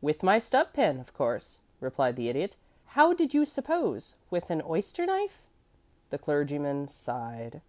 "With 0.00 0.22
my 0.22 0.38
stub 0.38 0.74
pen, 0.74 1.00
of 1.00 1.12
course," 1.12 1.58
replied 1.80 2.14
the 2.14 2.28
Idiot. 2.28 2.56
"How 2.94 3.12
did 3.12 3.34
you 3.34 3.44
suppose 3.44 4.14
with 4.30 4.48
an 4.48 4.62
oyster 4.64 5.04
knife?" 5.06 5.42
The 6.10 6.18
clergyman 6.18 6.86
sighed. 6.86 7.62